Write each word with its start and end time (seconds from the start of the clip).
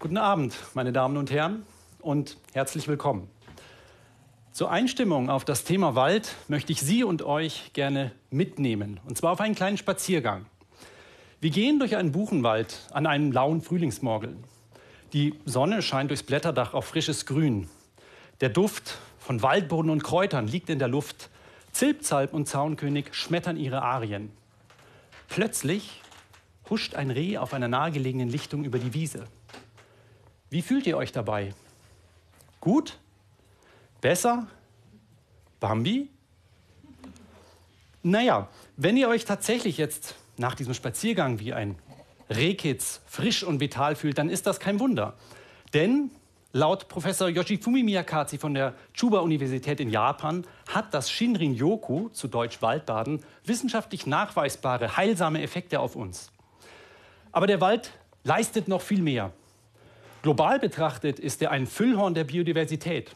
Guten 0.00 0.16
Abend, 0.16 0.54
meine 0.74 0.92
Damen 0.92 1.16
und 1.16 1.32
Herren, 1.32 1.64
und 1.98 2.36
herzlich 2.52 2.86
willkommen. 2.86 3.28
Zur 4.52 4.70
Einstimmung 4.70 5.28
auf 5.28 5.44
das 5.44 5.64
Thema 5.64 5.96
Wald 5.96 6.36
möchte 6.46 6.70
ich 6.70 6.80
Sie 6.80 7.02
und 7.02 7.22
euch 7.22 7.72
gerne 7.72 8.12
mitnehmen, 8.30 9.00
und 9.08 9.18
zwar 9.18 9.32
auf 9.32 9.40
einen 9.40 9.56
kleinen 9.56 9.76
Spaziergang. 9.76 10.46
Wir 11.40 11.50
gehen 11.50 11.80
durch 11.80 11.96
einen 11.96 12.12
Buchenwald 12.12 12.86
an 12.92 13.08
einem 13.08 13.32
lauen 13.32 13.60
Frühlingsmorgen. 13.60 14.36
Die 15.14 15.34
Sonne 15.46 15.82
scheint 15.82 16.10
durchs 16.10 16.22
Blätterdach 16.22 16.74
auf 16.74 16.84
frisches 16.84 17.26
Grün. 17.26 17.68
Der 18.40 18.50
Duft 18.50 18.98
von 19.18 19.42
Waldboden 19.42 19.90
und 19.90 20.04
Kräutern 20.04 20.46
liegt 20.46 20.70
in 20.70 20.78
der 20.78 20.86
Luft. 20.86 21.28
Zilpzalp 21.72 22.32
und 22.32 22.46
Zaunkönig 22.46 23.14
schmettern 23.14 23.56
ihre 23.56 23.82
Arien. 23.82 24.30
Plötzlich 25.26 26.02
huscht 26.70 26.94
ein 26.94 27.10
Reh 27.10 27.36
auf 27.36 27.52
einer 27.52 27.66
nahegelegenen 27.66 28.28
Lichtung 28.28 28.62
über 28.62 28.78
die 28.78 28.94
Wiese. 28.94 29.24
Wie 30.50 30.62
fühlt 30.62 30.86
ihr 30.86 30.96
euch 30.96 31.12
dabei? 31.12 31.52
Gut? 32.60 32.98
Besser? 34.00 34.46
Bambi? 35.60 36.08
Naja, 38.02 38.48
wenn 38.76 38.96
ihr 38.96 39.08
euch 39.08 39.24
tatsächlich 39.24 39.76
jetzt 39.76 40.14
nach 40.38 40.54
diesem 40.54 40.72
Spaziergang 40.72 41.40
wie 41.40 41.52
ein 41.52 41.76
Rehkitz 42.30 43.00
frisch 43.06 43.42
und 43.42 43.60
vital 43.60 43.96
fühlt, 43.96 44.18
dann 44.18 44.30
ist 44.30 44.46
das 44.46 44.60
kein 44.60 44.80
Wunder. 44.80 45.14
Denn 45.74 46.10
laut 46.52 46.88
Professor 46.88 47.28
Yoshifumi 47.28 47.82
Miyakazi 47.82 48.38
von 48.38 48.54
der 48.54 48.74
Chuba-Universität 48.94 49.80
in 49.80 49.90
Japan 49.90 50.46
hat 50.68 50.94
das 50.94 51.10
Shinrin-Yoku, 51.10 52.08
zu 52.10 52.28
Deutsch 52.28 52.62
Waldbaden, 52.62 53.22
wissenschaftlich 53.44 54.06
nachweisbare 54.06 54.96
heilsame 54.96 55.42
Effekte 55.42 55.80
auf 55.80 55.96
uns. 55.96 56.30
Aber 57.32 57.46
der 57.46 57.60
Wald 57.60 57.92
leistet 58.24 58.68
noch 58.68 58.80
viel 58.80 59.02
mehr. 59.02 59.32
Global 60.22 60.58
betrachtet 60.58 61.18
ist 61.18 61.40
er 61.42 61.50
ein 61.50 61.66
Füllhorn 61.66 62.14
der 62.14 62.24
Biodiversität. 62.24 63.14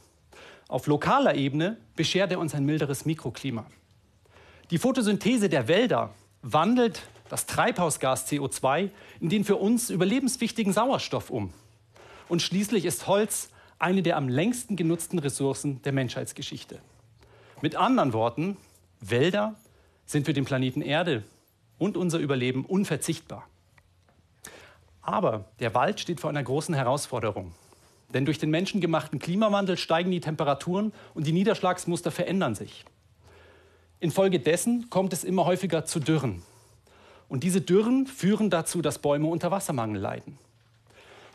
Auf 0.68 0.86
lokaler 0.86 1.34
Ebene 1.34 1.76
beschert 1.96 2.30
er 2.30 2.38
uns 2.38 2.54
ein 2.54 2.64
milderes 2.64 3.04
Mikroklima. 3.04 3.66
Die 4.70 4.78
Photosynthese 4.78 5.48
der 5.48 5.68
Wälder 5.68 6.14
wandelt 6.42 7.02
das 7.28 7.46
Treibhausgas 7.46 8.30
CO2 8.30 8.90
in 9.20 9.28
den 9.28 9.44
für 9.44 9.56
uns 9.56 9.90
überlebenswichtigen 9.90 10.72
Sauerstoff 10.72 11.30
um. 11.30 11.52
Und 12.28 12.40
schließlich 12.40 12.84
ist 12.84 13.06
Holz 13.06 13.50
eine 13.78 14.02
der 14.02 14.16
am 14.16 14.28
längsten 14.28 14.76
genutzten 14.76 15.18
Ressourcen 15.18 15.82
der 15.82 15.92
Menschheitsgeschichte. 15.92 16.80
Mit 17.60 17.74
anderen 17.74 18.12
Worten, 18.12 18.56
Wälder 19.00 19.56
sind 20.06 20.26
für 20.26 20.32
den 20.32 20.44
Planeten 20.44 20.82
Erde 20.82 21.24
und 21.78 21.96
unser 21.96 22.18
Überleben 22.18 22.64
unverzichtbar. 22.64 23.48
Aber 25.02 25.46
der 25.58 25.74
Wald 25.74 26.00
steht 26.00 26.20
vor 26.20 26.30
einer 26.30 26.42
großen 26.42 26.74
Herausforderung. 26.74 27.52
Denn 28.14 28.24
durch 28.24 28.38
den 28.38 28.50
menschengemachten 28.50 29.18
Klimawandel 29.18 29.76
steigen 29.76 30.10
die 30.10 30.20
Temperaturen 30.20 30.92
und 31.14 31.26
die 31.26 31.32
Niederschlagsmuster 31.32 32.10
verändern 32.10 32.54
sich. 32.54 32.84
Infolgedessen 34.00 34.90
kommt 34.90 35.12
es 35.12 35.24
immer 35.24 35.44
häufiger 35.44 35.84
zu 35.84 36.00
Dürren. 36.00 36.42
Und 37.28 37.44
diese 37.44 37.60
Dürren 37.60 38.06
führen 38.06 38.50
dazu, 38.50 38.82
dass 38.82 38.98
Bäume 38.98 39.28
unter 39.28 39.50
Wassermangel 39.50 40.00
leiden. 40.00 40.38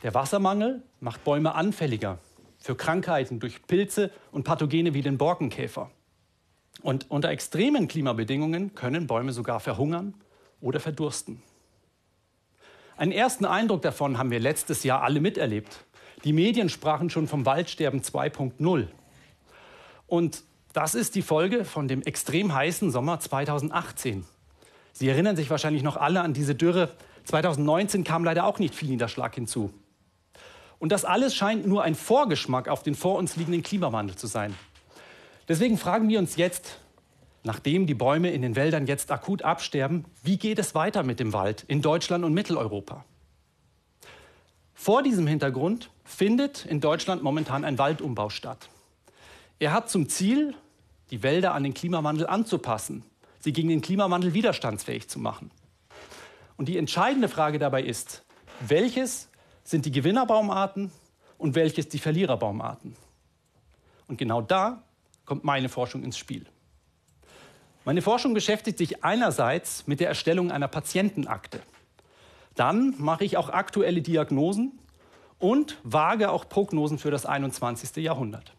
Der 0.04 0.14
Wassermangel 0.14 0.84
macht 1.00 1.23
Bäume 1.23 1.56
anfälliger 1.56 2.20
für 2.60 2.76
Krankheiten 2.76 3.40
durch 3.40 3.66
Pilze 3.66 4.12
und 4.32 4.44
Pathogene 4.44 4.94
wie 4.94 5.02
den 5.02 5.18
Borkenkäfer. 5.18 5.90
Und 6.84 7.10
unter 7.10 7.30
extremen 7.30 7.88
Klimabedingungen 7.88 8.76
können 8.76 9.08
Bäume 9.08 9.34
sogar 9.34 9.60
verhungern 9.60 10.14
oder 10.62 10.80
verdursten. 10.80 11.42
Einen 12.98 13.12
ersten 13.12 13.45
Eindruck 13.45 13.84
davon 13.84 14.17
haben 14.17 14.31
wir 14.31 14.40
letztes 14.40 14.84
Jahr 14.84 15.03
alle 15.03 15.22
miterlebt. 15.22 15.86
Die 16.23 16.34
Medien 16.34 16.67
sprachen 16.67 17.12
schon 17.12 17.28
vom 17.28 17.45
Waldsterben 17.45 18.02
2.0. 18.02 18.88
Und 20.08 20.44
das 20.73 20.95
ist 20.95 21.14
die 21.14 21.22
Folge 21.22 21.64
von 21.64 21.88
dem 21.88 22.02
extrem 22.02 22.54
heißen 22.54 22.92
Sommer 22.92 23.20
2018. 23.20 24.26
Sie 24.94 25.08
erinnern 25.08 25.36
sich 25.36 25.52
wahrscheinlich 25.52 25.83
noch 25.83 25.95
alle 25.95 26.22
an 26.22 26.33
diese 26.33 26.55
Dürre. 26.55 26.89
2019 27.26 28.04
kam 28.04 28.23
leider 28.23 28.45
auch 28.45 28.58
nicht 28.58 28.73
viel 28.73 28.89
Niederschlag 28.89 29.36
hinzu. 29.36 29.72
Und 30.80 30.92
das 30.92 31.05
alles 31.05 31.36
scheint 31.36 31.67
nur 31.67 31.83
ein 31.83 31.93
Vorgeschmack 31.93 32.67
auf 32.67 32.82
den 32.82 32.95
vor 32.95 33.16
uns 33.16 33.36
liegenden 33.36 33.61
Klimawandel 33.61 34.16
zu 34.16 34.26
sein. 34.26 34.55
Deswegen 35.48 35.77
fragen 35.77 36.10
wir 36.10 36.17
uns 36.17 36.36
jetzt, 36.36 36.80
nachdem 37.48 37.88
die 37.88 37.96
Bäume 37.96 38.30
in 38.30 38.44
den 38.44 38.56
Wäldern 38.56 38.86
jetzt 38.86 39.10
akut 39.12 39.42
absterben, 39.42 40.06
wie 40.22 40.38
geht 40.38 40.60
es 40.60 40.76
weiter 40.76 41.02
mit 41.02 41.20
dem 41.20 41.34
Wald 41.34 41.64
in 41.68 41.82
Deutschland 41.82 42.24
und 42.24 42.34
Mitteleuropa? 42.34 43.06
Vor 44.76 45.02
diesem 45.02 45.26
Hintergrund 45.26 45.90
findet 46.04 46.66
in 46.66 46.82
Deutschland 46.82 47.24
momentan 47.24 47.66
ein 47.66 47.80
Waldumbau 47.80 48.30
statt. 48.30 48.70
Er 49.60 49.72
hat 49.74 49.90
zum 49.90 50.08
Ziel, 50.10 50.54
die 51.10 51.24
Wälder 51.24 51.54
an 51.56 51.64
den 51.64 51.74
Klimawandel 51.74 52.28
anzupassen, 52.28 53.04
sie 53.40 53.54
gegen 53.54 53.70
den 53.70 53.82
Klimawandel 53.82 54.34
widerstandsfähig 54.34 55.08
zu 55.08 55.18
machen. 55.18 55.50
Und 56.58 56.68
die 56.68 56.78
entscheidende 56.78 57.30
Frage 57.30 57.60
dabei 57.60 57.82
ist, 57.82 58.24
welches 58.60 59.30
sind 59.64 59.86
die 59.86 59.92
Gewinnerbaumarten 59.92 60.92
und 61.38 61.56
welches 61.56 61.88
die 61.88 62.00
Verliererbaumarten? 62.00 62.96
Und 64.08 64.18
genau 64.18 64.42
da 64.42 64.84
kommt 65.26 65.44
meine 65.44 65.70
Forschung 65.70 66.04
ins 66.04 66.18
Spiel. 66.18 66.46
Meine 67.87 68.02
Forschung 68.02 68.33
beschäftigt 68.33 68.80
sich 68.80 69.05
einerseits 69.05 69.87
mit 69.87 70.02
der 70.02 70.09
Erstellung 70.09 70.52
einer 70.52 70.67
Patientenakte. 70.67 71.61
Dann 72.53 72.93
mache 72.98 73.23
ich 73.23 73.37
auch 73.37 73.48
aktuelle 73.48 74.02
Diagnosen 74.02 74.77
und 75.39 75.77
wage 75.83 76.30
auch 76.30 76.49
Prognosen 76.49 76.99
für 76.99 77.11
das 77.11 77.25
21. 77.25 78.03
Jahrhundert. 78.03 78.52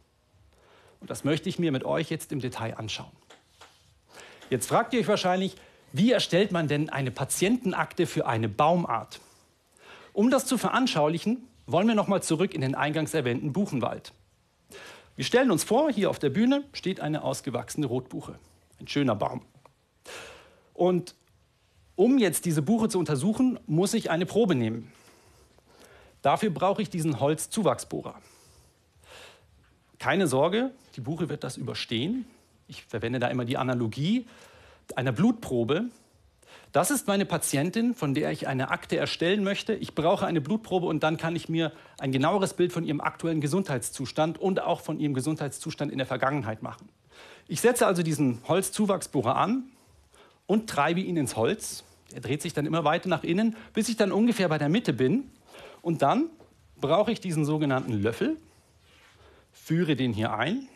Und 1.01 1.11
das 1.11 1.25
möchte 1.25 1.51
ich 1.51 1.59
mir 1.59 1.73
mit 1.73 1.85
euch 1.85 2.09
jetzt 2.09 2.33
im 2.33 2.41
Detail 2.41 2.79
anschauen. 2.79 3.13
Jetzt 4.49 4.67
fragt 4.67 4.95
ihr 4.95 5.01
euch 5.01 5.09
wahrscheinlich, 5.09 5.57
wie 5.93 6.11
erstellt 6.11 6.51
man 6.51 6.67
denn 6.67 6.89
eine 6.89 7.11
Patientenakte 7.11 8.07
für 8.07 8.27
eine 8.27 8.49
Baumart? 8.49 9.21
Um 10.15 10.31
das 10.31 10.47
zu 10.47 10.57
veranschaulichen, 10.57 11.47
wollen 11.67 11.87
wir 11.87 11.95
nochmal 11.95 12.23
zurück 12.23 12.55
in 12.55 12.63
den 12.63 12.75
eingangs 12.75 13.13
erwähnten 13.13 13.53
Buchenwald. 13.53 14.15
Wir 15.17 15.27
stellen 15.27 15.51
uns 15.51 15.65
vor, 15.65 15.93
hier 15.93 16.09
auf 16.09 16.19
der 16.19 16.31
Bühne 16.31 16.65
steht 16.73 17.01
eine 17.01 17.25
ausgewachsene 17.25 17.85
Rotbuche. 17.85 18.39
Ein 18.81 18.89
schöner 18.89 19.15
Baum. 19.15 19.43
Und 20.75 21.15
um 21.97 22.19
jetzt 22.19 22.45
diese 22.45 22.63
Buche 22.63 22.89
zu 22.89 22.99
untersuchen, 22.99 23.59
muss 23.67 23.95
ich 23.95 24.11
eine 24.11 24.27
Probe 24.27 24.55
nehmen. 24.55 24.93
Dafür 26.23 26.51
brauche 26.51 26.83
ich 26.83 26.91
diesen 26.91 27.21
Holzzuwachsbohrer. 27.21 28.21
Keine 29.99 30.29
Sorge, 30.29 30.71
die 30.97 31.01
Buche 31.01 31.29
wird 31.29 31.43
das 31.43 31.57
überstehen. 31.57 32.25
Ich 32.69 32.85
verwende 32.85 33.19
da 33.19 33.29
immer 33.29 33.45
die 33.45 33.57
Analogie 33.57 34.27
einer 34.95 35.13
Blutprobe. 35.13 35.87
Das 36.73 36.91
ist 36.91 37.07
meine 37.07 37.25
Patientin, 37.25 37.95
von 37.95 38.15
der 38.15 38.31
ich 38.31 38.47
eine 38.47 38.71
Akte 38.71 38.97
erstellen 38.97 39.43
möchte. 39.43 39.75
Ich 39.75 39.95
brauche 39.95 40.27
eine 40.27 40.41
Blutprobe 40.41 40.87
und 40.87 41.03
dann 41.03 41.17
kann 41.17 41.35
ich 41.35 41.49
mir 41.49 41.73
ein 41.99 42.13
genaueres 42.13 42.55
Bild 42.55 42.73
von 42.73 42.85
ihrem 42.85 43.01
aktuellen 43.01 43.41
Gesundheitszustand 43.41 44.39
und 44.39 44.61
auch 44.61 44.81
von 44.81 45.01
ihrem 45.01 45.15
Gesundheitszustand 45.15 45.91
in 45.91 45.99
der 45.99 46.07
Vergangenheit 46.07 46.63
machen. 46.63 46.89
Ich 47.47 47.61
setze 47.61 47.87
also 47.87 48.03
diesen 48.03 48.41
Holzzuwachsbohrer 48.47 49.37
an 49.37 49.65
und 50.47 50.69
treibe 50.69 51.01
ihn 51.01 51.17
ins 51.17 51.37
Holz. 51.37 51.85
Er 52.13 52.21
dreht 52.21 52.43
sich 52.43 52.53
dann 52.53 52.67
immer 52.67 52.85
weiter 52.85 53.09
nach 53.09 53.25
innen, 53.25 53.57
bis 53.73 53.89
ich 53.89 53.97
dann 53.97 54.13
ungefähr 54.13 54.49
bei 54.49 54.59
der 54.59 54.69
Mitte 54.69 54.93
bin. 54.93 55.31
Und 55.83 56.03
dann 56.03 56.31
brauche 56.81 57.13
ich 57.13 57.21
diesen 57.21 57.45
sogenannten 57.45 57.93
Löffel, 57.93 58.37
führe 59.53 59.97
den 59.97 60.13
hier 60.13 60.33
ein, 60.33 60.69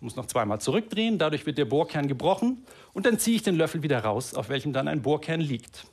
muss 0.00 0.16
noch 0.16 0.26
zweimal 0.26 0.60
zurückdrehen, 0.60 1.18
dadurch 1.18 1.44
wird 1.46 1.58
der 1.58 1.64
Bohrkern 1.64 2.06
gebrochen 2.06 2.64
und 2.92 3.06
dann 3.06 3.18
ziehe 3.18 3.36
ich 3.36 3.42
den 3.42 3.56
Löffel 3.56 3.82
wieder 3.82 4.04
raus, 4.04 4.34
auf 4.34 4.48
welchem 4.48 4.72
dann 4.72 4.88
ein 4.88 5.02
Bohrkern 5.02 5.40
liegt. 5.40 5.86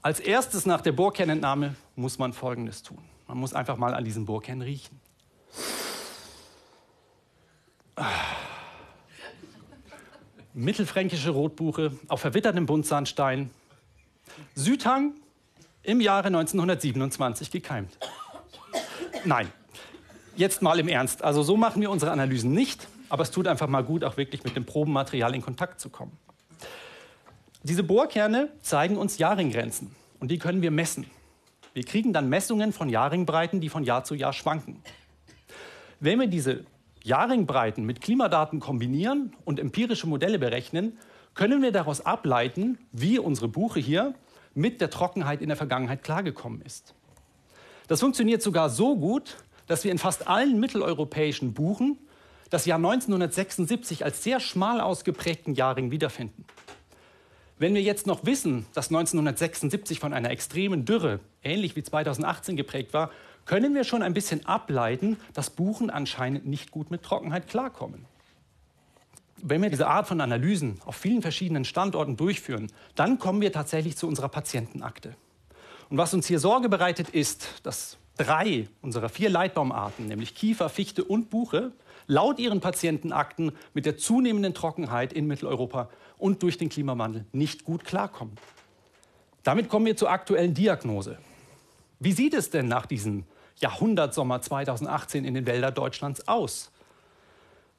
Als 0.00 0.18
erstes 0.18 0.66
nach 0.66 0.80
der 0.80 0.92
Bohrkernentnahme 0.92 1.76
muss 1.94 2.18
man 2.18 2.32
Folgendes 2.32 2.82
tun. 2.82 2.98
Man 3.32 3.38
muss 3.38 3.54
einfach 3.54 3.78
mal 3.78 3.94
an 3.94 4.04
diesem 4.04 4.26
Bohrkern 4.26 4.60
riechen. 4.60 5.00
Mittelfränkische 10.52 11.30
Rotbuche 11.30 11.96
auf 12.08 12.20
verwittertem 12.20 12.66
Buntsandstein. 12.66 13.48
Südhang 14.54 15.14
im 15.82 16.02
Jahre 16.02 16.26
1927 16.26 17.50
gekeimt. 17.50 17.96
Nein, 19.24 19.50
jetzt 20.36 20.60
mal 20.60 20.78
im 20.78 20.88
Ernst. 20.88 21.24
Also 21.24 21.42
so 21.42 21.56
machen 21.56 21.80
wir 21.80 21.90
unsere 21.90 22.12
Analysen 22.12 22.52
nicht, 22.52 22.86
aber 23.08 23.22
es 23.22 23.30
tut 23.30 23.48
einfach 23.48 23.66
mal 23.66 23.82
gut, 23.82 24.04
auch 24.04 24.18
wirklich 24.18 24.44
mit 24.44 24.56
dem 24.56 24.66
Probenmaterial 24.66 25.34
in 25.34 25.40
Kontakt 25.40 25.80
zu 25.80 25.88
kommen. 25.88 26.18
Diese 27.62 27.82
Bohrkerne 27.82 28.50
zeigen 28.60 28.98
uns 28.98 29.16
Jahringgrenzen 29.16 29.96
und 30.20 30.30
die 30.30 30.36
können 30.36 30.60
wir 30.60 30.70
messen. 30.70 31.06
Wir 31.74 31.84
kriegen 31.84 32.12
dann 32.12 32.28
Messungen 32.28 32.72
von 32.72 32.88
Jahringbreiten, 32.88 33.60
die 33.60 33.68
von 33.68 33.84
Jahr 33.84 34.04
zu 34.04 34.14
Jahr 34.14 34.32
schwanken. 34.32 34.82
Wenn 36.00 36.20
wir 36.20 36.26
diese 36.26 36.64
Jahringbreiten 37.02 37.84
mit 37.84 38.00
Klimadaten 38.00 38.60
kombinieren 38.60 39.34
und 39.44 39.58
empirische 39.58 40.06
Modelle 40.06 40.38
berechnen, 40.38 40.98
können 41.34 41.62
wir 41.62 41.72
daraus 41.72 42.04
ableiten, 42.04 42.78
wie 42.92 43.18
unsere 43.18 43.48
Buche 43.48 43.80
hier 43.80 44.14
mit 44.54 44.80
der 44.80 44.90
Trockenheit 44.90 45.40
in 45.40 45.48
der 45.48 45.56
Vergangenheit 45.56 46.02
klargekommen 46.02 46.60
ist. 46.62 46.94
Das 47.88 48.00
funktioniert 48.00 48.42
sogar 48.42 48.68
so 48.68 48.96
gut, 48.96 49.36
dass 49.66 49.84
wir 49.84 49.90
in 49.90 49.98
fast 49.98 50.28
allen 50.28 50.60
mitteleuropäischen 50.60 51.54
Buchen 51.54 51.98
das 52.50 52.66
Jahr 52.66 52.76
1976 52.76 54.04
als 54.04 54.22
sehr 54.22 54.40
schmal 54.40 54.80
ausgeprägten 54.80 55.54
Jahrring 55.54 55.90
wiederfinden. 55.90 56.44
Wenn 57.62 57.76
wir 57.76 57.82
jetzt 57.82 58.08
noch 58.08 58.26
wissen, 58.26 58.66
dass 58.74 58.88
1976 58.88 60.00
von 60.00 60.12
einer 60.12 60.30
extremen 60.30 60.84
Dürre, 60.84 61.20
ähnlich 61.44 61.76
wie 61.76 61.84
2018 61.84 62.56
geprägt 62.56 62.92
war, 62.92 63.12
können 63.44 63.76
wir 63.76 63.84
schon 63.84 64.02
ein 64.02 64.14
bisschen 64.14 64.44
ableiten, 64.46 65.16
dass 65.32 65.50
Buchen 65.50 65.88
anscheinend 65.88 66.44
nicht 66.44 66.72
gut 66.72 66.90
mit 66.90 67.04
Trockenheit 67.04 67.46
klarkommen. 67.46 68.04
Wenn 69.36 69.62
wir 69.62 69.70
diese 69.70 69.86
Art 69.86 70.08
von 70.08 70.20
Analysen 70.20 70.80
auf 70.84 70.96
vielen 70.96 71.22
verschiedenen 71.22 71.64
Standorten 71.64 72.16
durchführen, 72.16 72.66
dann 72.96 73.20
kommen 73.20 73.40
wir 73.40 73.52
tatsächlich 73.52 73.96
zu 73.96 74.08
unserer 74.08 74.28
Patientenakte. 74.28 75.14
Und 75.88 75.98
was 75.98 76.12
uns 76.14 76.26
hier 76.26 76.40
Sorge 76.40 76.68
bereitet, 76.68 77.10
ist, 77.10 77.46
dass 77.62 77.96
drei 78.16 78.68
unserer 78.80 79.08
vier 79.08 79.30
Leitbaumarten, 79.30 80.06
nämlich 80.06 80.34
Kiefer, 80.34 80.68
Fichte 80.68 81.04
und 81.04 81.30
Buche, 81.30 81.72
laut 82.06 82.38
ihren 82.38 82.60
Patientenakten 82.60 83.52
mit 83.74 83.86
der 83.86 83.96
zunehmenden 83.96 84.54
Trockenheit 84.54 85.12
in 85.12 85.26
Mitteleuropa 85.26 85.88
und 86.18 86.42
durch 86.42 86.58
den 86.58 86.68
Klimawandel 86.68 87.24
nicht 87.32 87.64
gut 87.64 87.84
klarkommen. 87.84 88.36
Damit 89.42 89.68
kommen 89.68 89.86
wir 89.86 89.96
zur 89.96 90.10
aktuellen 90.10 90.54
Diagnose. 90.54 91.18
Wie 91.98 92.12
sieht 92.12 92.34
es 92.34 92.50
denn 92.50 92.68
nach 92.68 92.86
diesem 92.86 93.24
Jahrhundertsommer 93.56 94.40
2018 94.40 95.24
in 95.24 95.34
den 95.34 95.46
Wäldern 95.46 95.74
Deutschlands 95.74 96.28
aus? 96.28 96.70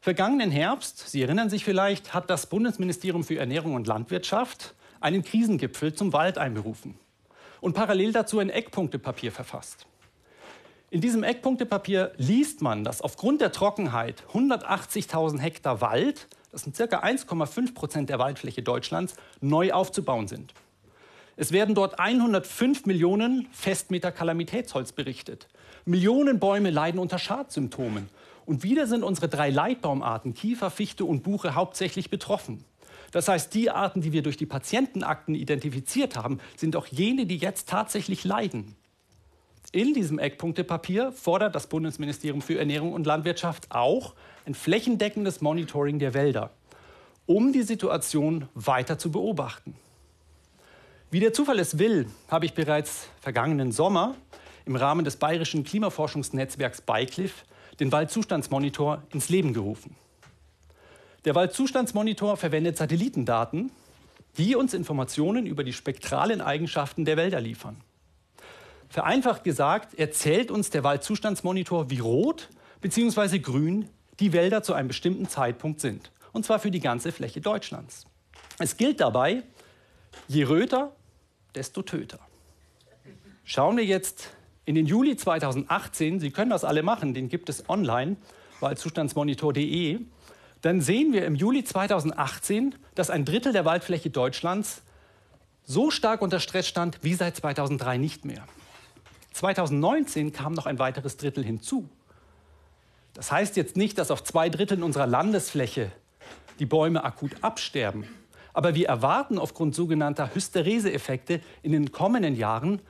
Vergangenen 0.02 0.52
Herbst, 0.52 1.10
Sie 1.10 1.22
erinnern 1.22 1.50
sich 1.50 1.64
vielleicht, 1.64 2.14
hat 2.14 2.30
das 2.30 2.48
Bundesministerium 2.48 3.24
für 3.24 3.38
Ernährung 3.38 3.76
und 3.76 3.88
Landwirtschaft 3.88 4.76
einen 5.00 5.24
Krisengipfel 5.24 5.94
zum 5.94 6.12
Wald 6.12 6.38
einberufen 6.38 6.96
und 7.62 7.74
parallel 7.74 8.12
dazu 8.12 8.40
ein 8.40 8.50
Eckpunktepapier 8.50 9.32
verfasst. 9.32 9.86
In 10.94 11.02
diesem 11.02 11.24
Eckpunktepapier 11.24 12.12
liest 12.18 12.62
man, 12.62 12.84
dass 12.84 13.02
aufgrund 13.02 13.42
der 13.42 13.52
Trockenheit 13.52 14.24
180.000 14.32 15.40
Hektar 15.40 15.82
Wald, 15.82 16.28
das 16.52 16.62
sind 16.62 16.78
ca. 16.78 16.84
1,5 16.84 17.74
Prozent 17.74 18.10
der 18.12 18.20
Waldfläche 18.20 18.62
Deutschlands, 18.62 19.16
neu 19.42 19.74
aufzubauen 19.74 20.28
sind. 20.28 20.54
Es 21.36 21.52
werden 21.52 21.74
dort 21.74 22.00
105 22.00 22.86
Millionen 22.86 23.48
Festmeter 23.52 24.12
Kalamitätsholz 24.12 24.92
berichtet. 24.92 25.48
Millionen 25.86 26.38
Bäume 26.38 26.70
leiden 26.70 27.00
unter 27.00 27.18
Schadsymptomen. 27.18 28.08
Und 28.46 28.62
wieder 28.62 28.86
sind 28.86 29.02
unsere 29.02 29.30
drei 29.30 29.50
Leitbaumarten 29.50 30.36
Kiefer, 30.36 30.70
Fichte 30.70 31.06
und 31.06 31.24
Buche 31.24 31.56
hauptsächlich 31.56 32.12
betroffen. 32.12 32.66
Das 33.10 33.28
heißt, 33.28 33.52
die 33.56 33.72
Arten, 33.72 34.02
die 34.02 34.12
wir 34.12 34.22
durch 34.22 34.38
die 34.38 34.46
Patientenakten 34.46 35.34
identifiziert 35.34 36.18
haben, 36.18 36.38
sind 36.56 36.76
auch 36.76 36.86
jene, 36.86 37.26
die 37.26 37.38
jetzt 37.38 37.68
tatsächlich 37.68 38.24
leiden. 38.26 38.76
In 39.72 39.94
diesem 39.94 40.20
Eckpunktepapier 40.20 41.12
fordert 41.12 41.56
das 41.56 41.68
Bundesministerium 41.68 42.42
für 42.42 42.60
Ernährung 42.60 42.94
und 42.94 43.08
Landwirtschaft 43.08 43.72
auch 43.72 44.14
ein 44.46 44.54
flächendeckendes 44.54 45.42
Monitoring 45.42 46.00
der 46.00 46.14
Wälder, 46.14 46.52
um 47.26 47.54
die 47.54 47.64
Situation 47.64 48.48
weiter 48.54 48.98
zu 48.98 49.12
beobachten. 49.12 49.76
Wie 51.10 51.20
der 51.20 51.34
Zufall 51.34 51.60
es 51.60 51.78
will, 51.78 52.08
habe 52.28 52.46
ich 52.46 52.54
bereits 52.54 53.08
vergangenen 53.22 53.72
Sommer 53.72 54.16
im 54.66 54.76
Rahmen 54.76 55.06
des 55.06 55.18
bayerischen 55.18 55.64
Klimaforschungsnetzwerks 55.64 56.82
BICLIF 56.82 57.46
den 57.80 57.92
Waldzustandsmonitor 57.92 59.04
ins 59.14 59.30
Leben 59.30 59.54
gerufen. 59.54 59.96
Der 61.26 61.36
Waldzustandsmonitor 61.36 62.38
verwendet 62.38 62.78
Satellitendaten, 62.78 63.72
die 64.38 64.56
uns 64.56 64.74
Informationen 64.74 65.46
über 65.46 65.64
die 65.64 65.74
spektralen 65.74 66.42
Eigenschaften 66.42 67.06
der 67.06 67.18
Wälder 67.18 67.40
liefern. 67.40 67.78
Vereinfacht 68.94 69.44
gesagt 69.44 69.96
erzählt 69.96 70.52
uns 70.52 70.70
der 70.70 70.84
Waldzustandsmonitor, 70.84 71.90
wie 71.90 71.98
rot 71.98 72.50
bzw. 72.80 73.40
grün 73.40 73.90
die 74.20 74.34
Wälder 74.34 74.62
zu 74.62 74.76
einem 74.76 74.88
bestimmten 74.88 75.28
Zeitpunkt 75.28 75.80
sind. 75.80 76.12
Und 76.32 76.46
zwar 76.46 76.60
für 76.60 76.70
die 76.70 76.80
ganze 76.80 77.12
Fläche 77.12 77.42
Deutschlands. 77.42 78.06
Es 78.60 78.78
gilt 78.78 79.00
dabei, 79.00 79.42
je 80.28 80.44
röter, 80.44 80.96
desto 81.56 81.82
töter. 81.82 82.20
Schauen 83.44 83.78
wir 83.78 83.84
jetzt 83.84 84.30
in 84.66 84.76
den 84.76 84.86
Juli 84.86 85.18
2018, 85.18 86.20
Sie 86.20 86.30
können 86.30 86.52
das 86.52 86.64
alle 86.64 86.84
machen, 86.84 87.16
den 87.16 87.30
gibt 87.30 87.50
es 87.50 87.68
online, 87.72 88.16
waldzustandsmonitor.de, 88.60 90.02
dann 90.62 90.82
sehen 90.82 91.14
wir 91.14 91.26
im 91.26 91.34
Juli 91.34 91.64
2018, 91.64 92.76
dass 92.94 93.10
ein 93.10 93.26
Drittel 93.26 93.54
der 93.54 93.66
Waldfläche 93.66 94.12
Deutschlands 94.12 94.84
so 95.64 95.90
stark 95.90 96.22
unter 96.22 96.40
Stress 96.40 96.68
stand 96.68 97.00
wie 97.02 97.16
seit 97.16 97.36
2003 97.38 97.98
nicht 97.98 98.24
mehr. 98.24 98.46
2019 99.34 100.32
kam 100.32 100.54
noch 100.54 100.66
ein 100.66 100.80
weiteres 100.80 101.18
Drittel 101.18 101.44
hinzu. 101.44 101.90
Das 103.14 103.32
heißt 103.32 103.58
jetzt 103.58 103.78
nicht, 103.78 103.98
dass 103.98 104.12
auf 104.12 104.24
zwei 104.24 104.50
Dritteln 104.50 104.84
unserer 104.84 105.08
Landesfläche 105.08 105.92
die 106.60 106.66
Bäume 106.66 107.04
akut 107.04 107.32
absterben. 107.42 108.06
Aber 108.54 108.76
wir 108.76 108.88
erwarten 108.88 109.40
aufgrund 109.40 109.76
sogenannter 109.76 110.34
Hysterese-Effekte 110.34 111.42
in 111.64 111.72
den 111.72 111.92
kommenden 111.92 112.36
Jahren 112.36 112.82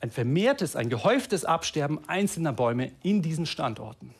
ein 0.00 0.10
vermehrtes, 0.10 0.76
ein 0.76 0.90
gehäuftes 0.90 1.44
Absterben 1.44 2.00
einzelner 2.08 2.52
Bäume 2.52 2.92
in 3.02 3.22
diesen 3.22 3.46
Standorten. 3.46 4.14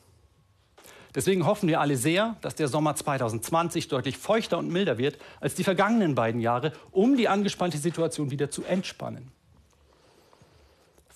Deswegen 1.13 1.45
hoffen 1.45 1.69
wir 1.69 1.79
alle 1.79 1.95
sehr, 1.95 2.35
dass 2.41 2.55
der 2.55 2.67
Sommer 2.67 2.95
2020 2.95 3.87
deutlich 3.87 4.17
feuchter 4.17 4.57
und 4.57 4.69
milder 4.69 4.97
wird 4.97 5.17
als 5.39 5.55
die 5.55 5.63
vergangenen 5.63 6.15
beiden 6.15 6.41
Jahre, 6.41 6.73
um 6.91 7.15
die 7.15 7.29
angespannte 7.29 7.77
Situation 7.77 8.31
wieder 8.31 8.49
zu 8.49 8.63
entspannen. 8.63 9.31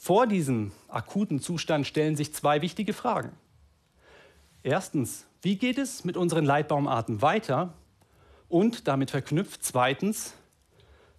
Vor 0.01 0.27
diesem 0.27 0.71
akuten 0.87 1.41
Zustand 1.41 1.85
stellen 1.85 2.15
sich 2.15 2.33
zwei 2.33 2.61
wichtige 2.61 2.93
Fragen. 2.93 3.33
Erstens, 4.63 5.27
wie 5.41 5.57
geht 5.57 5.77
es 5.77 6.05
mit 6.05 6.15
unseren 6.15 6.45
Leitbaumarten 6.45 7.21
weiter? 7.21 7.73
Und 8.47 8.87
damit 8.87 9.11
verknüpft 9.11 9.61
zweitens, 9.61 10.35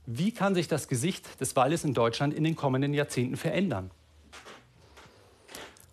wie 0.07 0.33
kann 0.33 0.55
sich 0.55 0.67
das 0.67 0.89
Gesicht 0.89 1.43
des 1.43 1.55
Waldes 1.57 1.85
in 1.85 1.93
Deutschland 1.93 2.33
in 2.33 2.43
den 2.43 2.57
kommenden 2.57 2.95
Jahrzehnten 2.95 3.37
verändern? 3.37 3.91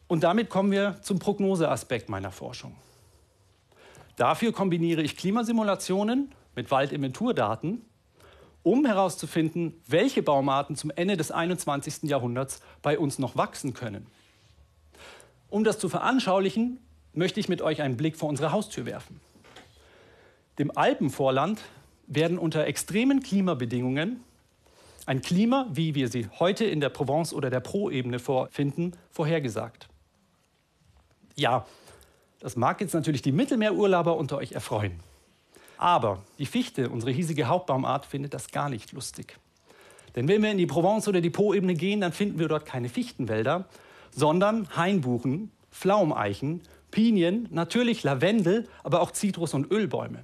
Und 0.07 0.23
damit 0.23 0.49
kommen 0.49 0.71
wir 0.71 0.97
zum 1.01 1.19
Prognoseaspekt 1.19 2.07
meiner 2.07 2.31
Forschung. 2.31 2.73
Dafür 4.15 4.53
kombiniere 4.53 5.01
ich 5.01 5.17
Klimasimulationen 5.17 6.33
mit 6.55 6.71
Waldinventurdaten 6.71 7.81
um 8.63 8.85
herauszufinden, 8.85 9.81
welche 9.87 10.21
Baumarten 10.21 10.75
zum 10.75 10.91
Ende 10.95 11.17
des 11.17 11.31
21. 11.31 12.03
Jahrhunderts 12.03 12.61
bei 12.81 12.99
uns 12.99 13.19
noch 13.19 13.35
wachsen 13.35 13.73
können. 13.73 14.07
Um 15.49 15.63
das 15.63 15.79
zu 15.79 15.89
veranschaulichen, 15.89 16.79
möchte 17.13 17.39
ich 17.39 17.49
mit 17.49 17.61
euch 17.61 17.81
einen 17.81 17.97
Blick 17.97 18.17
vor 18.17 18.29
unsere 18.29 18.51
Haustür 18.51 18.85
werfen. 18.85 19.19
Dem 20.59 20.75
Alpenvorland 20.75 21.61
werden 22.07 22.37
unter 22.37 22.65
extremen 22.65 23.21
Klimabedingungen 23.21 24.23
ein 25.07 25.21
Klima, 25.21 25.67
wie 25.71 25.95
wir 25.95 26.09
sie 26.09 26.27
heute 26.37 26.65
in 26.65 26.81
der 26.81 26.89
Provence 26.89 27.33
oder 27.33 27.49
der 27.49 27.61
Pro-Ebene 27.61 28.19
vorfinden, 28.19 28.91
vorhergesagt. 29.09 29.87
Ja, 31.35 31.65
das 32.39 32.57
mag 32.57 32.81
jetzt 32.81 32.93
natürlich 32.93 33.21
die 33.21 33.31
Mittelmeerurlauber 33.31 34.17
unter 34.17 34.37
euch 34.37 34.51
erfreuen. 34.51 34.99
Aber 35.77 36.23
die 36.39 36.45
Fichte, 36.45 36.89
unsere 36.89 37.11
hiesige 37.11 37.45
Hauptbaumart, 37.45 38.05
findet 38.05 38.33
das 38.33 38.51
gar 38.51 38.69
nicht 38.69 38.91
lustig. 38.91 39.37
Denn 40.15 40.27
wenn 40.27 40.41
wir 40.41 40.51
in 40.51 40.57
die 40.57 40.65
Provence 40.65 41.07
oder 41.07 41.21
die 41.21 41.29
Po-Ebene 41.29 41.75
gehen, 41.75 42.01
dann 42.01 42.11
finden 42.11 42.39
wir 42.39 42.47
dort 42.47 42.65
keine 42.65 42.89
Fichtenwälder, 42.89 43.65
sondern 44.11 44.75
Hainbuchen, 44.75 45.51
Pflaumeichen, 45.71 46.61
Pinien, 46.89 47.47
natürlich 47.51 48.03
Lavendel, 48.03 48.67
aber 48.83 49.01
auch 49.01 49.11
Zitrus- 49.11 49.53
und 49.53 49.71
Ölbäume. 49.71 50.23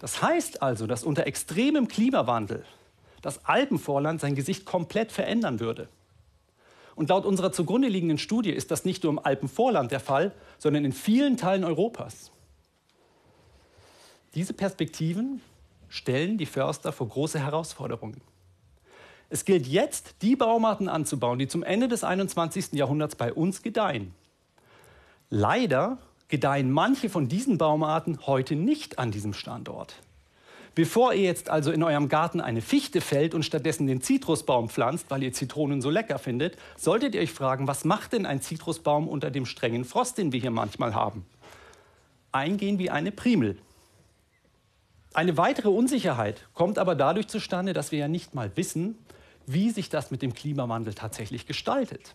Das 0.00 0.22
heißt 0.22 0.62
also, 0.62 0.86
dass 0.86 1.04
unter 1.04 1.26
extremem 1.26 1.88
Klimawandel 1.88 2.64
das 3.22 3.44
Alpenvorland 3.44 4.20
sein 4.20 4.34
Gesicht 4.34 4.64
komplett 4.64 5.12
verändern 5.12 5.60
würde. 5.60 5.88
Und 6.94 7.08
laut 7.08 7.24
unserer 7.24 7.52
zugrunde 7.52 7.88
liegenden 7.88 8.18
Studie 8.18 8.50
ist 8.50 8.70
das 8.70 8.84
nicht 8.84 9.04
nur 9.04 9.12
im 9.12 9.18
Alpenvorland 9.18 9.92
der 9.92 10.00
Fall, 10.00 10.32
sondern 10.58 10.84
in 10.84 10.92
vielen 10.92 11.36
Teilen 11.36 11.64
Europas. 11.64 12.30
Diese 14.34 14.52
Perspektiven 14.52 15.40
stellen 15.88 16.38
die 16.38 16.46
Förster 16.46 16.92
vor 16.92 17.08
große 17.08 17.40
Herausforderungen. 17.40 18.20
Es 19.28 19.44
gilt 19.44 19.66
jetzt, 19.66 20.16
die 20.22 20.36
Baumarten 20.36 20.88
anzubauen, 20.88 21.38
die 21.38 21.48
zum 21.48 21.62
Ende 21.62 21.88
des 21.88 22.04
21. 22.04 22.72
Jahrhunderts 22.72 23.16
bei 23.16 23.32
uns 23.32 23.62
gedeihen. 23.62 24.14
Leider 25.30 25.98
gedeihen 26.28 26.70
manche 26.70 27.08
von 27.08 27.28
diesen 27.28 27.58
Baumarten 27.58 28.26
heute 28.26 28.54
nicht 28.54 28.98
an 28.98 29.10
diesem 29.10 29.32
Standort. 29.32 29.94
Bevor 30.76 31.12
ihr 31.14 31.24
jetzt 31.24 31.50
also 31.50 31.72
in 31.72 31.82
eurem 31.82 32.08
Garten 32.08 32.40
eine 32.40 32.62
Fichte 32.62 33.00
fällt 33.00 33.34
und 33.34 33.44
stattdessen 33.44 33.88
den 33.88 34.00
Zitrusbaum 34.00 34.68
pflanzt, 34.68 35.06
weil 35.10 35.22
ihr 35.22 35.32
Zitronen 35.32 35.82
so 35.82 35.90
lecker 35.90 36.18
findet, 36.18 36.56
solltet 36.76 37.14
ihr 37.14 37.20
euch 37.20 37.32
fragen, 37.32 37.66
was 37.66 37.84
macht 37.84 38.12
denn 38.12 38.26
ein 38.26 38.40
Zitrusbaum 38.40 39.08
unter 39.08 39.30
dem 39.30 39.46
strengen 39.46 39.84
Frost, 39.84 40.18
den 40.18 40.32
wir 40.32 40.40
hier 40.40 40.52
manchmal 40.52 40.94
haben? 40.94 41.26
Eingehen 42.30 42.78
wie 42.78 42.90
eine 42.90 43.10
Primel. 43.10 43.58
Eine 45.12 45.36
weitere 45.36 45.68
Unsicherheit 45.68 46.46
kommt 46.54 46.78
aber 46.78 46.94
dadurch 46.94 47.26
zustande, 47.26 47.72
dass 47.72 47.90
wir 47.90 47.98
ja 47.98 48.08
nicht 48.08 48.34
mal 48.34 48.56
wissen, 48.56 48.96
wie 49.46 49.70
sich 49.70 49.88
das 49.88 50.10
mit 50.10 50.22
dem 50.22 50.34
Klimawandel 50.34 50.94
tatsächlich 50.94 51.46
gestaltet. 51.46 52.14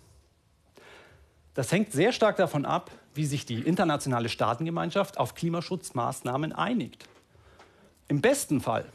Das 1.55 1.71
hängt 1.71 1.91
sehr 1.91 2.11
stark 2.11 2.37
davon 2.37 2.65
ab, 2.65 2.91
wie 3.13 3.25
sich 3.25 3.45
die 3.45 3.59
internationale 3.59 4.29
Staatengemeinschaft 4.29 5.17
auf 5.17 5.35
Klimaschutzmaßnahmen 5.35 6.53
einigt. 6.53 7.05
Im 8.07 8.21
besten 8.21 8.61
Fall 8.61 8.85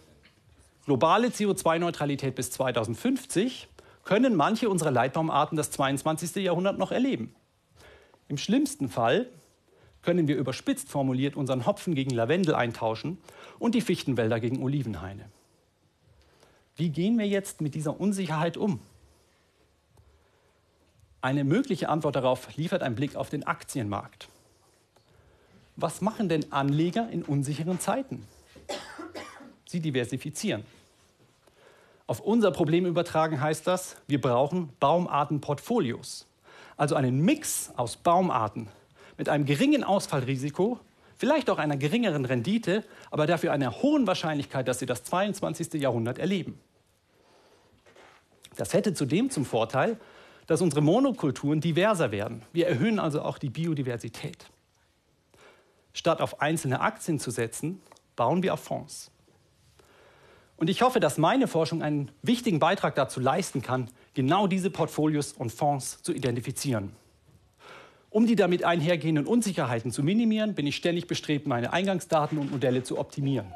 globale 0.87 1.29
CO2-Neutralität 1.29 2.35
bis 2.35 2.51
2050 2.53 3.69
können 4.05 4.35
manche 4.35 4.69
unserer 4.69 4.91
Leitbaumarten 4.91 5.57
das 5.57 5.71
22. 5.73 6.37
Jahrhundert 6.37 6.79
noch 6.79 6.93
erleben. 6.93 7.35
Im 8.29 8.39
schlimmsten 8.39 8.89
Fall 8.89 9.27
können 10.03 10.29
wir 10.29 10.37
überspitzt 10.37 10.89
formuliert 10.89 11.37
unseren 11.37 11.67
Hopfen 11.67 11.95
gegen 11.95 12.11
Lavendel 12.11 12.55
eintauschen 12.55 13.19
und 13.61 13.77
die 13.77 13.81
Fichtenwälder 13.81 14.41
gegen 14.41 14.61
Olivenhaine. 14.61 15.27
Wie 16.75 16.89
gehen 16.89 17.17
wir 17.19 17.29
jetzt 17.29 17.61
mit 17.61 17.77
dieser 17.77 18.01
Unsicherheit 18.01 18.57
um? 18.57 18.81
Eine 21.21 21.45
mögliche 21.45 21.91
Antwort 21.91 22.17
darauf 22.17 22.57
liefert 22.57 22.83
ein 22.83 22.95
Blick 22.95 23.15
auf 23.15 23.29
den 23.29 23.47
Aktienmarkt. 23.47 24.29
Was 25.77 26.01
machen 26.01 26.29
denn 26.29 26.51
Anleger 26.51 27.09
in 27.11 27.23
unsicheren 27.23 27.79
Zeiten? 27.79 28.27
Sie 29.67 29.81
diversifizieren. 29.81 30.65
Auf 32.07 32.21
unser 32.21 32.51
Problem 32.51 32.87
übertragen 32.87 33.41
heißt 33.41 33.67
das, 33.67 33.97
wir 34.09 34.21
brauchen 34.21 34.71
Baumartenportfolios. 34.81 36.27
Also 36.77 36.95
einen 36.97 37.21
Mix 37.21 37.71
aus 37.77 37.97
Baumarten 37.97 38.69
mit 39.19 39.29
einem 39.29 39.45
geringen 39.45 39.85
Ausfallrisiko, 39.85 40.81
vielleicht 41.21 41.51
auch 41.51 41.59
einer 41.59 41.77
geringeren 41.77 42.25
Rendite, 42.25 42.83
aber 43.11 43.27
dafür 43.27 43.53
einer 43.53 43.83
hohen 43.83 44.07
Wahrscheinlichkeit, 44.07 44.67
dass 44.67 44.79
sie 44.79 44.87
das 44.87 45.05
22. 45.05 45.75
Jahrhundert 45.75 46.19
erleben. 46.19 46.59
Das 48.57 48.73
hätte 48.73 48.95
zudem 48.95 49.29
zum 49.29 49.45
Vorteil, 49.45 50.01
dass 50.47 50.63
unsere 50.63 50.81
Monokulturen 50.81 51.61
diverser 51.61 52.11
werden. 52.11 52.43
Wir 52.55 52.69
erhöhen 52.69 52.99
also 52.99 53.21
auch 53.21 53.37
die 53.37 53.51
Biodiversität. 53.51 54.47
Statt 55.93 56.23
auf 56.23 56.41
einzelne 56.41 56.81
Aktien 56.81 57.21
zu 57.21 57.31
setzen, 57.31 57.83
bauen 58.17 58.43
wir 58.43 58.55
auf 58.55 58.61
Fonds. 58.61 59.11
Und 60.57 60.71
ich 60.71 60.81
hoffe, 60.81 61.01
dass 61.01 61.19
meine 61.19 61.49
Forschung 61.49 61.83
einen 61.83 62.11
wichtigen 62.23 62.61
Beitrag 62.61 62.95
dazu 62.95 63.21
leisten 63.21 63.61
kann, 63.61 63.91
genau 64.15 64.47
diese 64.47 64.71
Portfolios 64.71 65.35
und 65.35 65.53
Fonds 65.53 66.03
zu 66.03 66.15
identifizieren. 66.15 66.93
Um 68.11 68.27
die 68.27 68.37
damit 68.37 68.65
einhergehenden 68.65 69.27
Unsicherheiten 69.27 69.93
zu 69.93 70.03
minimieren, 70.03 70.55
bin 70.55 70.67
ich 70.67 70.77
ständig 70.77 71.07
bestrebt, 71.07 71.47
meine 71.47 71.73
Eingangsdaten 71.73 72.39
und 72.39 72.51
Modelle 72.51 72.83
zu 72.83 72.99
optimieren. 72.99 73.47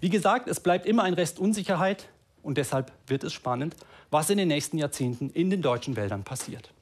Wie 0.00 0.08
gesagt, 0.08 0.48
es 0.48 0.60
bleibt 0.60 0.86
immer 0.86 1.02
ein 1.02 1.14
Rest 1.14 1.38
Unsicherheit, 1.38 2.08
und 2.44 2.58
deshalb 2.58 2.92
wird 3.06 3.24
es 3.24 3.32
spannend, 3.32 3.74
was 4.10 4.30
in 4.30 4.38
den 4.38 4.48
nächsten 4.48 4.78
Jahrzehnten 4.78 5.30
in 5.30 5.50
den 5.50 5.62
deutschen 5.62 5.96
Wäldern 5.96 6.22
passiert. 6.22 6.72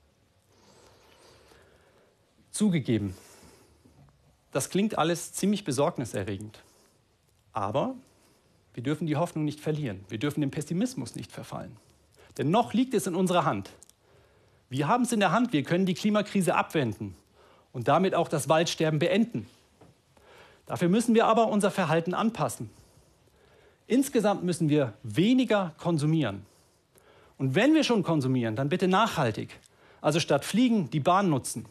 Zugegeben, 2.50 3.14
das 4.50 4.68
klingt 4.68 4.98
alles 4.98 5.32
ziemlich 5.32 5.64
besorgniserregend. 5.64 6.62
Aber 7.52 7.94
wir 8.74 8.82
dürfen 8.82 9.06
die 9.06 9.16
Hoffnung 9.16 9.44
nicht 9.44 9.60
verlieren. 9.60 10.04
Wir 10.08 10.18
dürfen 10.18 10.40
dem 10.40 10.50
Pessimismus 10.50 11.14
nicht 11.14 11.32
verfallen. 11.32 11.76
Denn 12.38 12.50
noch 12.50 12.74
liegt 12.74 12.92
es 12.92 13.06
in 13.06 13.14
unserer 13.14 13.44
Hand. 13.44 13.70
Wir 14.72 14.88
haben 14.88 15.04
es 15.04 15.12
in 15.12 15.20
der 15.20 15.32
Hand. 15.32 15.52
Wir 15.52 15.64
können 15.64 15.84
die 15.84 15.92
Klimakrise 15.92 16.54
abwenden 16.54 17.14
und 17.74 17.88
damit 17.88 18.14
auch 18.14 18.26
das 18.26 18.48
Waldsterben 18.48 18.98
beenden. 18.98 19.46
Dafür 20.64 20.88
müssen 20.88 21.14
wir 21.14 21.26
aber 21.26 21.48
unser 21.48 21.70
Verhalten 21.70 22.14
anpassen. 22.14 22.70
Insgesamt 23.86 24.44
müssen 24.44 24.70
wir 24.70 24.94
weniger 25.02 25.74
konsumieren. 25.76 26.46
Und 27.36 27.54
wenn 27.54 27.74
wir 27.74 27.84
schon 27.84 28.02
konsumieren, 28.02 28.56
dann 28.56 28.70
bitte 28.70 28.88
nachhaltig. 28.88 29.60
Also 30.00 30.20
statt 30.20 30.42
Fliegen 30.42 30.88
die 30.88 31.00
Bahn 31.00 31.28
nutzen, 31.28 31.66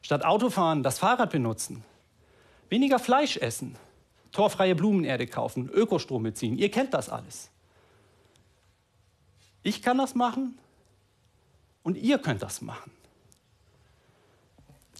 statt 0.00 0.24
Autofahren 0.24 0.82
das 0.82 1.00
Fahrrad 1.00 1.32
benutzen, 1.32 1.84
weniger 2.70 2.98
Fleisch 2.98 3.36
essen, 3.36 3.76
torfreie 4.32 4.74
Blumenerde 4.74 5.26
kaufen, 5.26 5.68
Ökostrom 5.68 6.22
beziehen. 6.22 6.56
Ihr 6.56 6.70
kennt 6.70 6.94
das 6.94 7.10
alles. 7.10 7.50
Ich 9.62 9.82
kann 9.82 9.98
das 9.98 10.14
machen 10.14 10.56
und 11.82 11.96
ihr 11.96 12.18
könnt 12.18 12.42
das 12.42 12.62
machen. 12.62 12.90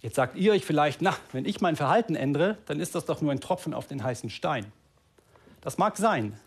Jetzt 0.01 0.15
sagt 0.15 0.35
ihr 0.35 0.51
euch 0.51 0.65
vielleicht, 0.65 1.01
na, 1.01 1.15
wenn 1.31 1.45
ich 1.45 1.61
mein 1.61 1.77
Verhalten 1.77 2.15
ändere, 2.15 2.57
dann 2.65 2.79
ist 2.79 2.93
das 2.93 3.05
doch 3.05 3.21
nur 3.21 3.31
ein 3.31 3.39
Tropfen 3.39 3.73
auf 3.73 3.87
den 3.87 4.03
heißen 4.03 4.29
Stein. 4.29 4.71
Das 5.61 5.77
mag 5.77 5.95
sein, 5.95 6.37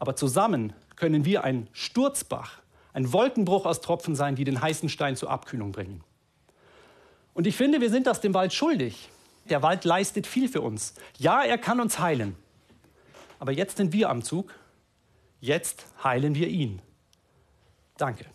aber 0.00 0.16
zusammen 0.16 0.72
können 0.96 1.24
wir 1.24 1.44
ein 1.44 1.68
Sturzbach, 1.72 2.58
ein 2.92 3.12
Wolkenbruch 3.12 3.64
aus 3.64 3.80
Tropfen 3.80 4.16
sein, 4.16 4.34
die 4.34 4.42
den 4.42 4.60
heißen 4.60 4.88
Stein 4.88 5.14
zur 5.14 5.30
Abkühlung 5.30 5.70
bringen. 5.70 6.02
Und 7.32 7.46
ich 7.46 7.56
finde, 7.56 7.80
wir 7.80 7.90
sind 7.90 8.08
das 8.08 8.20
dem 8.20 8.34
Wald 8.34 8.52
schuldig. 8.52 9.08
Der 9.48 9.62
Wald 9.62 9.84
leistet 9.84 10.26
viel 10.26 10.48
für 10.48 10.60
uns. 10.60 10.94
Ja, 11.18 11.42
er 11.42 11.58
kann 11.58 11.80
uns 11.80 12.00
heilen. 12.00 12.36
Aber 13.38 13.52
jetzt 13.52 13.76
sind 13.76 13.92
wir 13.92 14.10
am 14.10 14.22
Zug. 14.22 14.52
Jetzt 15.40 15.86
heilen 16.02 16.34
wir 16.34 16.48
ihn. 16.48 16.82
Danke. 17.96 18.26